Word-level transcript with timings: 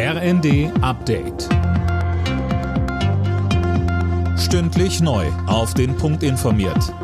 RND 0.00 0.70
Update. 0.80 1.48
Stündlich 4.38 5.00
neu. 5.00 5.26
Auf 5.48 5.74
den 5.74 5.96
Punkt 5.96 6.22
informiert. 6.22 6.94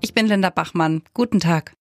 Ich 0.00 0.12
bin 0.12 0.26
Linda 0.26 0.50
Bachmann. 0.50 1.02
Guten 1.14 1.38
Tag. 1.38 1.76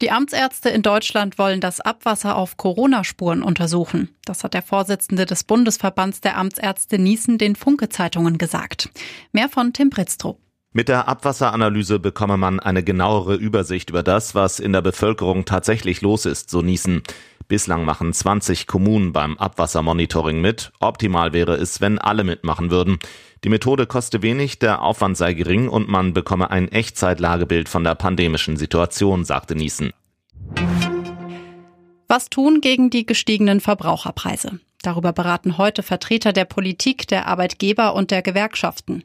Die 0.00 0.10
Amtsärzte 0.10 0.70
in 0.70 0.80
Deutschland 0.80 1.36
wollen 1.36 1.60
das 1.60 1.82
Abwasser 1.82 2.34
auf 2.36 2.56
Corona-Spuren 2.56 3.42
untersuchen. 3.42 4.16
Das 4.24 4.42
hat 4.42 4.54
der 4.54 4.62
Vorsitzende 4.62 5.26
des 5.26 5.44
Bundesverbands 5.44 6.22
der 6.22 6.38
Amtsärzte 6.38 6.98
Niesen 6.98 7.36
den 7.36 7.56
Funke-Zeitungen 7.56 8.38
gesagt. 8.38 8.88
Mehr 9.32 9.50
von 9.50 9.74
Tim 9.74 9.90
Pritztrup. 9.90 10.40
Mit 10.72 10.88
der 10.88 11.08
Abwasseranalyse 11.08 11.98
bekomme 11.98 12.36
man 12.36 12.60
eine 12.60 12.82
genauere 12.82 13.34
Übersicht 13.34 13.88
über 13.88 14.02
das, 14.02 14.34
was 14.34 14.60
in 14.60 14.74
der 14.74 14.82
Bevölkerung 14.82 15.46
tatsächlich 15.46 16.02
los 16.02 16.26
ist, 16.26 16.50
so 16.50 16.60
Niesen. 16.60 17.02
Bislang 17.48 17.86
machen 17.86 18.12
20 18.12 18.66
Kommunen 18.66 19.14
beim 19.14 19.38
Abwassermonitoring 19.38 20.42
mit. 20.42 20.70
Optimal 20.80 21.32
wäre 21.32 21.54
es, 21.54 21.80
wenn 21.80 21.98
alle 21.98 22.22
mitmachen 22.22 22.70
würden. 22.70 22.98
Die 23.44 23.48
Methode 23.48 23.86
koste 23.86 24.20
wenig, 24.20 24.58
der 24.58 24.82
Aufwand 24.82 25.16
sei 25.16 25.32
gering 25.32 25.70
und 25.70 25.88
man 25.88 26.12
bekomme 26.12 26.50
ein 26.50 26.70
Echtzeitlagebild 26.70 27.70
von 27.70 27.84
der 27.84 27.94
pandemischen 27.94 28.58
Situation, 28.58 29.24
sagte 29.24 29.54
Niesen. 29.54 29.92
Was 32.08 32.28
tun 32.28 32.60
gegen 32.60 32.90
die 32.90 33.06
gestiegenen 33.06 33.60
Verbraucherpreise? 33.60 34.60
Darüber 34.82 35.12
beraten 35.12 35.58
heute 35.58 35.82
Vertreter 35.82 36.32
der 36.32 36.44
Politik, 36.44 37.08
der 37.08 37.26
Arbeitgeber 37.26 37.94
und 37.94 38.10
der 38.10 38.22
Gewerkschaften. 38.22 39.02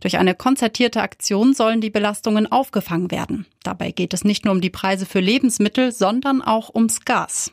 Durch 0.00 0.18
eine 0.18 0.34
konzertierte 0.34 1.02
Aktion 1.02 1.54
sollen 1.54 1.80
die 1.80 1.90
Belastungen 1.90 2.50
aufgefangen 2.50 3.10
werden. 3.10 3.46
Dabei 3.64 3.90
geht 3.90 4.14
es 4.14 4.22
nicht 4.22 4.44
nur 4.44 4.54
um 4.54 4.60
die 4.60 4.70
Preise 4.70 5.06
für 5.06 5.18
Lebensmittel, 5.18 5.90
sondern 5.90 6.42
auch 6.42 6.72
ums 6.72 7.04
Gas. 7.04 7.50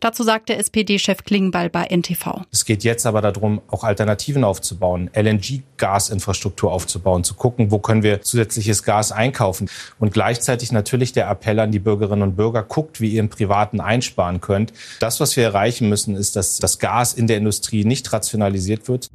Dazu 0.00 0.22
sagt 0.22 0.50
der 0.50 0.58
SPD-Chef 0.58 1.24
Klingbeil 1.24 1.70
bei 1.70 1.86
NTV. 1.86 2.42
Es 2.50 2.66
geht 2.66 2.84
jetzt 2.84 3.06
aber 3.06 3.22
darum, 3.22 3.62
auch 3.68 3.84
Alternativen 3.84 4.44
aufzubauen, 4.44 5.08
LNG-Gasinfrastruktur 5.14 6.70
aufzubauen, 6.70 7.24
zu 7.24 7.32
gucken, 7.32 7.70
wo 7.70 7.78
können 7.78 8.02
wir 8.02 8.20
zusätzliches 8.20 8.82
Gas 8.82 9.12
einkaufen. 9.12 9.70
Und 9.98 10.12
gleichzeitig 10.12 10.72
natürlich 10.72 11.12
der 11.14 11.30
Appell 11.30 11.58
an 11.58 11.72
die 11.72 11.78
Bürgerinnen 11.78 12.22
und 12.22 12.36
Bürger, 12.36 12.62
guckt, 12.62 13.00
wie 13.00 13.12
ihr 13.12 13.20
im 13.20 13.30
Privaten 13.30 13.80
einsparen 13.80 14.42
könnt. 14.42 14.74
Das, 15.00 15.20
was 15.20 15.34
wir 15.36 15.44
erreichen 15.44 15.88
müssen, 15.88 16.16
ist, 16.16 16.36
dass 16.36 16.58
das 16.58 16.78
Gas 16.78 17.13
in 17.14 17.26
der 17.26 17.38
Industrie 17.38 17.84
nicht 17.84 18.12
rationalisiert 18.12 18.88
wird. 18.88 19.08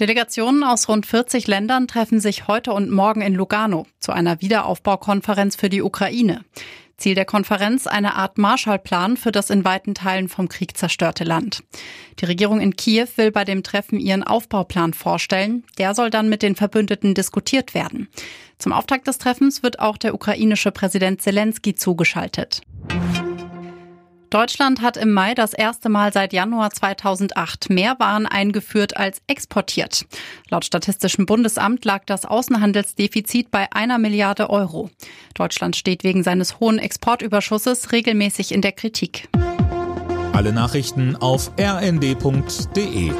Delegationen 0.00 0.64
aus 0.64 0.88
rund 0.88 1.06
40 1.06 1.46
Ländern 1.46 1.86
treffen 1.86 2.18
sich 2.18 2.48
heute 2.48 2.72
und 2.72 2.90
morgen 2.90 3.20
in 3.20 3.34
Lugano 3.34 3.86
zu 4.00 4.12
einer 4.12 4.40
Wiederaufbaukonferenz 4.40 5.54
für 5.54 5.68
die 5.68 5.82
Ukraine. 5.82 6.44
Ziel 6.96 7.14
der 7.14 7.24
Konferenz 7.24 7.86
eine 7.86 8.14
Art 8.14 8.38
Marshallplan 8.38 9.16
für 9.16 9.32
das 9.32 9.50
in 9.50 9.64
weiten 9.64 9.94
Teilen 9.94 10.28
vom 10.28 10.48
Krieg 10.48 10.76
zerstörte 10.76 11.24
Land. 11.24 11.62
Die 12.20 12.24
Regierung 12.24 12.60
in 12.60 12.76
Kiew 12.76 13.08
will 13.16 13.30
bei 13.30 13.44
dem 13.44 13.62
Treffen 13.62 13.98
ihren 13.98 14.22
Aufbauplan 14.22 14.94
vorstellen. 14.94 15.64
Der 15.78 15.94
soll 15.94 16.10
dann 16.10 16.28
mit 16.28 16.42
den 16.42 16.54
Verbündeten 16.56 17.14
diskutiert 17.14 17.74
werden. 17.74 18.08
Zum 18.58 18.72
Auftakt 18.72 19.06
des 19.06 19.18
Treffens 19.18 19.62
wird 19.62 19.80
auch 19.80 19.96
der 19.96 20.14
ukrainische 20.14 20.70
Präsident 20.70 21.20
Zelensky 21.20 21.74
zugeschaltet. 21.74 22.62
Deutschland 24.34 24.82
hat 24.82 24.96
im 24.96 25.12
Mai 25.12 25.34
das 25.34 25.54
erste 25.54 25.88
Mal 25.88 26.12
seit 26.12 26.32
Januar 26.32 26.72
2008 26.72 27.70
mehr 27.70 28.00
Waren 28.00 28.26
eingeführt 28.26 28.96
als 28.96 29.22
exportiert. 29.28 30.06
Laut 30.50 30.64
Statistischem 30.64 31.24
Bundesamt 31.24 31.84
lag 31.84 32.02
das 32.04 32.24
Außenhandelsdefizit 32.24 33.52
bei 33.52 33.72
einer 33.72 33.98
Milliarde 33.98 34.50
Euro. 34.50 34.90
Deutschland 35.34 35.76
steht 35.76 36.02
wegen 36.02 36.24
seines 36.24 36.58
hohen 36.58 36.80
Exportüberschusses 36.80 37.92
regelmäßig 37.92 38.50
in 38.50 38.60
der 38.60 38.72
Kritik. 38.72 39.28
Alle 40.32 40.52
Nachrichten 40.52 41.14
auf 41.14 41.52
rnd.de 41.56 43.12